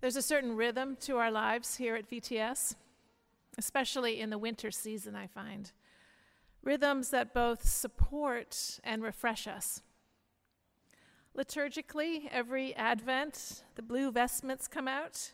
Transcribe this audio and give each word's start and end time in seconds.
There's 0.00 0.16
a 0.16 0.22
certain 0.22 0.56
rhythm 0.56 0.96
to 1.00 1.16
our 1.16 1.30
lives 1.30 1.76
here 1.76 1.96
at 1.96 2.08
VTS, 2.08 2.76
especially 3.58 4.20
in 4.20 4.30
the 4.30 4.38
winter 4.38 4.70
season, 4.70 5.16
I 5.16 5.26
find. 5.26 5.72
Rhythms 6.62 7.10
that 7.10 7.34
both 7.34 7.68
support 7.68 8.78
and 8.84 9.02
refresh 9.02 9.48
us. 9.48 9.82
Liturgically, 11.36 12.28
every 12.30 12.74
Advent, 12.76 13.64
the 13.74 13.82
blue 13.82 14.12
vestments 14.12 14.68
come 14.68 14.86
out, 14.86 15.32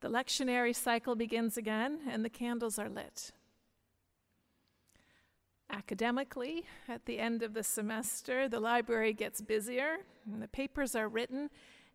the 0.00 0.08
lectionary 0.08 0.74
cycle 0.74 1.14
begins 1.14 1.56
again, 1.56 2.00
and 2.08 2.24
the 2.24 2.30
candles 2.30 2.78
are 2.78 2.88
lit. 2.88 3.32
Academically, 5.70 6.64
at 6.88 7.04
the 7.04 7.18
end 7.18 7.42
of 7.42 7.52
the 7.52 7.62
semester, 7.62 8.48
the 8.48 8.60
library 8.60 9.12
gets 9.12 9.42
busier, 9.42 9.98
and 10.30 10.42
the 10.42 10.48
papers 10.48 10.94
are 10.94 11.08
written, 11.08 11.50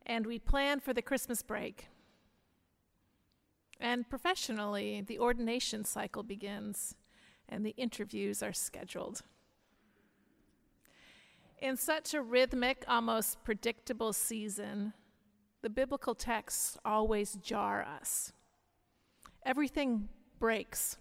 and 0.09 0.25
we 0.25 0.39
plan 0.39 0.79
for 0.79 0.91
the 0.91 1.03
Christmas 1.03 1.43
break. 1.43 1.87
And 3.79 4.09
professionally, 4.09 5.01
the 5.05 5.19
ordination 5.19 5.85
cycle 5.85 6.23
begins, 6.23 6.95
and 7.47 7.63
the 7.63 7.75
interviews 7.77 8.41
are 8.41 8.51
scheduled. 8.51 9.21
In 11.61 11.77
such 11.77 12.15
a 12.15 12.23
rhythmic, 12.23 12.83
almost 12.87 13.43
predictable 13.43 14.11
season, 14.11 14.93
the 15.61 15.69
biblical 15.69 16.15
texts 16.15 16.75
always 16.83 17.35
jar 17.35 17.83
us. 17.83 18.33
Everything 19.45 20.09
breaks 20.39 20.97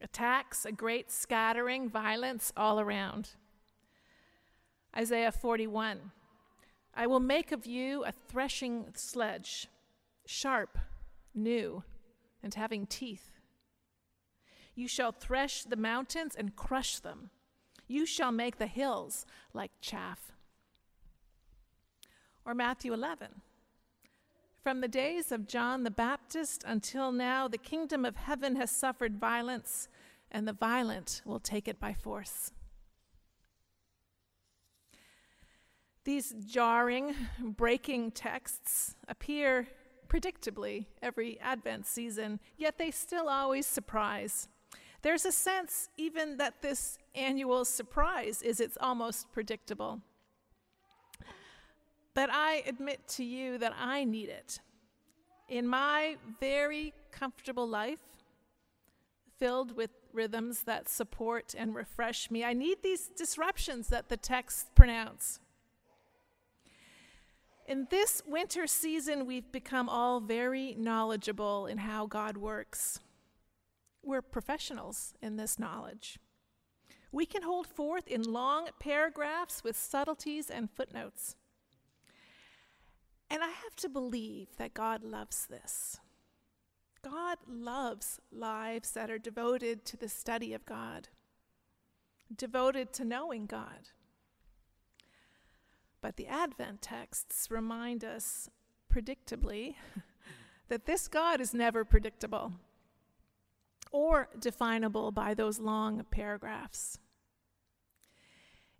attacks, 0.00 0.64
a 0.64 0.72
great 0.72 1.10
scattering, 1.10 1.88
violence 1.88 2.52
all 2.56 2.78
around. 2.78 3.30
Isaiah 4.94 5.32
41 5.32 6.12
I 6.96 7.06
will 7.06 7.20
make 7.20 7.52
of 7.52 7.66
you 7.66 8.04
a 8.04 8.12
threshing 8.12 8.86
sledge, 8.94 9.68
sharp, 10.26 10.78
new, 11.34 11.84
and 12.42 12.54
having 12.54 12.86
teeth. 12.86 13.32
You 14.74 14.88
shall 14.88 15.12
thresh 15.12 15.62
the 15.62 15.76
mountains 15.76 16.34
and 16.34 16.56
crush 16.56 16.98
them 16.98 17.30
you 17.88 18.06
shall 18.06 18.32
make 18.32 18.58
the 18.58 18.66
hills 18.66 19.26
like 19.52 19.70
chaff. 19.80 20.32
Or 22.44 22.54
Matthew 22.54 22.92
11. 22.92 23.42
From 24.62 24.80
the 24.80 24.88
days 24.88 25.30
of 25.30 25.46
John 25.46 25.84
the 25.84 25.90
Baptist 25.90 26.64
until 26.66 27.12
now, 27.12 27.46
the 27.46 27.58
kingdom 27.58 28.04
of 28.04 28.16
heaven 28.16 28.56
has 28.56 28.70
suffered 28.70 29.18
violence, 29.18 29.88
and 30.30 30.46
the 30.46 30.52
violent 30.52 31.22
will 31.24 31.38
take 31.38 31.68
it 31.68 31.78
by 31.78 31.92
force. 31.92 32.52
These 36.06 36.36
jarring, 36.46 37.16
breaking 37.40 38.12
texts 38.12 38.94
appear 39.08 39.66
predictably 40.06 40.86
every 41.02 41.40
Advent 41.40 41.84
season, 41.84 42.38
yet 42.56 42.78
they 42.78 42.92
still 42.92 43.28
always 43.28 43.66
surprise. 43.66 44.46
There's 45.02 45.24
a 45.24 45.32
sense 45.32 45.88
even 45.96 46.36
that 46.36 46.62
this 46.62 46.96
annual 47.16 47.64
surprise 47.64 48.40
is 48.40 48.60
it's 48.60 48.78
almost 48.80 49.32
predictable. 49.32 50.00
But 52.14 52.30
I 52.32 52.62
admit 52.68 53.08
to 53.08 53.24
you 53.24 53.58
that 53.58 53.74
I 53.76 54.04
need 54.04 54.28
it. 54.28 54.60
In 55.48 55.66
my 55.66 56.18
very 56.38 56.94
comfortable 57.10 57.66
life, 57.66 57.98
filled 59.40 59.76
with 59.76 59.90
rhythms 60.12 60.62
that 60.62 60.88
support 60.88 61.52
and 61.58 61.74
refresh 61.74 62.30
me, 62.30 62.44
I 62.44 62.52
need 62.52 62.84
these 62.84 63.08
disruptions 63.08 63.88
that 63.88 64.08
the 64.08 64.16
texts 64.16 64.70
pronounce. 64.76 65.40
In 67.66 67.88
this 67.90 68.22
winter 68.24 68.68
season, 68.68 69.26
we've 69.26 69.50
become 69.50 69.88
all 69.88 70.20
very 70.20 70.76
knowledgeable 70.78 71.66
in 71.66 71.78
how 71.78 72.06
God 72.06 72.36
works. 72.36 73.00
We're 74.04 74.22
professionals 74.22 75.14
in 75.20 75.36
this 75.36 75.58
knowledge. 75.58 76.20
We 77.10 77.26
can 77.26 77.42
hold 77.42 77.66
forth 77.66 78.06
in 78.06 78.22
long 78.22 78.68
paragraphs 78.78 79.64
with 79.64 79.76
subtleties 79.76 80.48
and 80.48 80.70
footnotes. 80.70 81.34
And 83.28 83.42
I 83.42 83.48
have 83.48 83.74
to 83.78 83.88
believe 83.88 84.56
that 84.58 84.72
God 84.72 85.02
loves 85.02 85.46
this. 85.46 85.98
God 87.02 87.38
loves 87.48 88.20
lives 88.30 88.92
that 88.92 89.10
are 89.10 89.18
devoted 89.18 89.84
to 89.86 89.96
the 89.96 90.08
study 90.08 90.54
of 90.54 90.64
God, 90.66 91.08
devoted 92.34 92.92
to 92.92 93.04
knowing 93.04 93.46
God. 93.46 93.90
But 96.06 96.14
the 96.14 96.28
Advent 96.28 96.82
texts 96.82 97.50
remind 97.50 98.04
us, 98.04 98.48
predictably, 98.94 99.74
that 100.68 100.86
this 100.86 101.08
God 101.08 101.40
is 101.40 101.52
never 101.52 101.84
predictable 101.84 102.52
or 103.90 104.28
definable 104.38 105.10
by 105.10 105.34
those 105.34 105.58
long 105.58 106.06
paragraphs. 106.12 107.00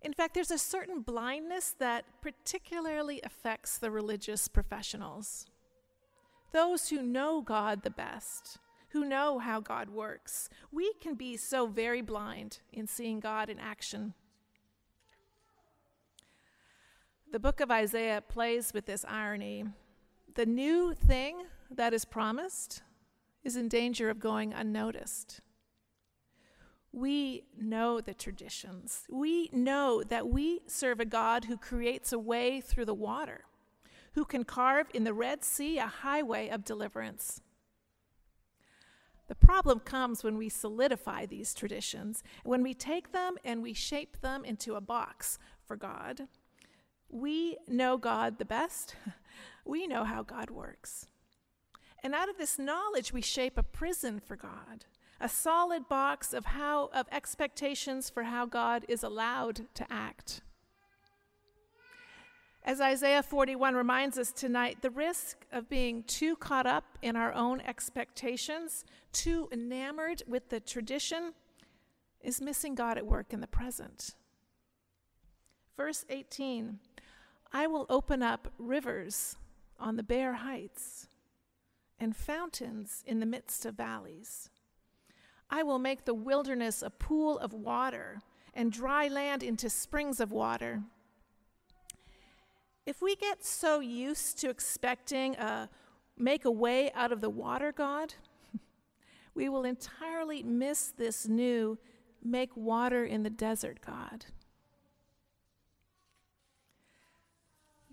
In 0.01 0.13
fact, 0.13 0.35
there's 0.35 0.51
a 0.51 0.57
certain 0.57 1.01
blindness 1.01 1.75
that 1.79 2.05
particularly 2.21 3.19
affects 3.25 3.77
the 3.77 3.91
religious 3.91 4.47
professionals. 4.47 5.47
Those 6.53 6.87
who 6.87 7.01
know 7.01 7.41
God 7.41 7.83
the 7.83 7.89
best, 7.89 8.57
who 8.91 9.03
know 9.03 9.39
how 9.39 9.59
God 9.59 9.89
works, 9.89 10.47
we 10.71 10.93
can 11.01 11.15
be 11.15 11.35
so 11.35 11.67
very 11.67 12.01
blind 12.01 12.59
in 12.71 12.87
seeing 12.87 13.19
God 13.19 13.49
in 13.49 13.59
action. 13.59 14.13
The 17.29 17.39
book 17.39 17.59
of 17.59 17.69
Isaiah 17.69 18.23
plays 18.25 18.73
with 18.73 18.85
this 18.85 19.03
irony. 19.05 19.65
The 20.35 20.45
new 20.45 20.93
thing 20.93 21.43
that 21.69 21.93
is 21.93 22.05
promised 22.05 22.83
is 23.43 23.57
in 23.57 23.67
danger 23.67 24.09
of 24.09 24.21
going 24.21 24.53
unnoticed. 24.53 25.41
We 26.93 27.43
know 27.59 27.99
the 27.99 28.13
traditions. 28.13 29.03
We 29.09 29.49
know 29.51 30.03
that 30.03 30.29
we 30.29 30.61
serve 30.67 31.01
a 31.01 31.05
God 31.05 31.45
who 31.45 31.57
creates 31.57 32.13
a 32.13 32.19
way 32.19 32.61
through 32.61 32.85
the 32.85 32.93
water, 32.93 33.43
who 34.13 34.23
can 34.23 34.45
carve 34.45 34.87
in 34.93 35.03
the 35.03 35.13
Red 35.13 35.43
Sea 35.43 35.79
a 35.79 35.85
highway 35.85 36.47
of 36.47 36.63
deliverance. 36.63 37.41
The 39.27 39.35
problem 39.35 39.81
comes 39.81 40.23
when 40.23 40.37
we 40.37 40.47
solidify 40.47 41.25
these 41.25 41.53
traditions, 41.53 42.23
when 42.45 42.63
we 42.63 42.73
take 42.73 43.11
them 43.11 43.35
and 43.43 43.61
we 43.61 43.73
shape 43.73 44.21
them 44.21 44.45
into 44.45 44.75
a 44.75 44.81
box 44.81 45.37
for 45.65 45.75
God. 45.75 46.29
We 47.09 47.57
know 47.67 47.97
God 47.97 48.37
the 48.37 48.45
best. 48.45 48.95
We 49.67 49.85
know 49.85 50.05
how 50.05 50.23
God 50.23 50.49
works. 50.49 51.07
And 52.01 52.15
out 52.15 52.29
of 52.29 52.37
this 52.37 52.57
knowledge, 52.57 53.11
we 53.11 53.21
shape 53.21 53.57
a 53.57 53.63
prison 53.63 54.21
for 54.21 54.37
God, 54.37 54.85
a 55.19 55.27
solid 55.27 55.89
box 55.89 56.31
of 56.31 56.45
how 56.45 56.89
of 56.93 57.05
expectations 57.11 58.09
for 58.09 58.23
how 58.23 58.45
God 58.45 58.85
is 58.87 59.03
allowed 59.03 59.65
to 59.73 59.85
act. 59.91 60.41
As 62.63 62.81
Isaiah 62.81 63.23
41 63.23 63.75
reminds 63.75 64.17
us 64.17 64.31
tonight, 64.31 64.81
the 64.81 64.89
risk 64.89 65.45
of 65.51 65.69
being 65.69 66.03
too 66.03 66.35
caught 66.35 66.65
up 66.65 66.97
in 67.01 67.15
our 67.15 67.33
own 67.33 67.61
expectations, 67.61 68.85
too 69.11 69.47
enamored 69.51 70.23
with 70.27 70.49
the 70.49 70.59
tradition, 70.59 71.33
is 72.21 72.41
missing 72.41 72.75
God 72.75 72.97
at 72.97 73.05
work 73.05 73.31
in 73.31 73.41
the 73.41 73.47
present. 73.47 74.15
Verse 75.77 76.05
18 76.09 76.79
I 77.51 77.67
will 77.67 77.85
open 77.89 78.21
up 78.21 78.51
rivers 78.57 79.37
on 79.79 79.95
the 79.95 80.03
bare 80.03 80.33
heights 80.33 81.07
and 81.99 82.15
fountains 82.15 83.03
in 83.05 83.19
the 83.19 83.25
midst 83.25 83.65
of 83.65 83.75
valleys. 83.75 84.49
I 85.49 85.63
will 85.63 85.79
make 85.79 86.05
the 86.05 86.13
wilderness 86.13 86.81
a 86.81 86.89
pool 86.89 87.39
of 87.39 87.53
water 87.53 88.19
and 88.53 88.71
dry 88.71 89.07
land 89.07 89.43
into 89.43 89.69
springs 89.69 90.19
of 90.19 90.31
water. 90.31 90.81
If 92.85 93.01
we 93.01 93.15
get 93.15 93.45
so 93.45 93.79
used 93.79 94.39
to 94.39 94.49
expecting 94.49 95.35
a 95.35 95.69
make 96.17 96.45
a 96.45 96.51
way 96.51 96.91
out 96.93 97.11
of 97.11 97.21
the 97.21 97.29
water 97.29 97.71
God, 97.71 98.15
we 99.35 99.49
will 99.49 99.63
entirely 99.63 100.41
miss 100.41 100.87
this 100.97 101.27
new 101.27 101.77
make 102.23 102.55
water 102.55 103.05
in 103.05 103.23
the 103.23 103.29
desert 103.29 103.79
God. 103.85 104.25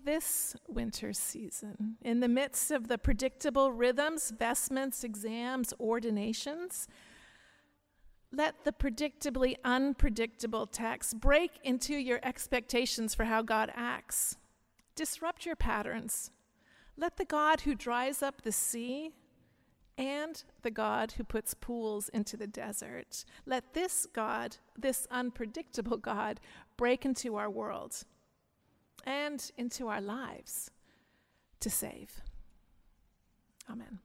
This 0.05 0.55
winter 0.67 1.11
season, 1.11 1.97
in 2.01 2.19
the 2.19 2.27
midst 2.27 2.71
of 2.71 2.87
the 2.87 2.97
predictable 2.97 3.71
rhythms, 3.71 4.31
vestments, 4.31 5.03
exams, 5.03 5.73
ordinations, 5.79 6.87
let 8.31 8.63
the 8.63 8.71
predictably 8.71 9.55
unpredictable 9.63 10.67
text 10.67 11.19
break 11.19 11.51
into 11.63 11.95
your 11.95 12.19
expectations 12.23 13.15
for 13.15 13.25
how 13.25 13.41
God 13.41 13.71
acts. 13.75 14.37
Disrupt 14.95 15.45
your 15.45 15.55
patterns. 15.55 16.31
Let 16.97 17.17
the 17.17 17.25
God 17.25 17.61
who 17.61 17.75
dries 17.75 18.21
up 18.21 18.41
the 18.41 18.51
sea 18.51 19.11
and 19.97 20.43
the 20.61 20.71
God 20.71 21.13
who 21.13 21.23
puts 21.23 21.53
pools 21.53 22.09
into 22.09 22.35
the 22.35 22.47
desert, 22.47 23.23
let 23.45 23.73
this 23.73 24.05
God, 24.05 24.57
this 24.77 25.07
unpredictable 25.09 25.97
God, 25.97 26.39
break 26.77 27.05
into 27.05 27.37
our 27.37 27.49
world 27.49 28.03
and 29.03 29.51
into 29.57 29.87
our 29.87 30.01
lives 30.01 30.71
to 31.59 31.69
save. 31.69 32.21
Amen. 33.69 33.99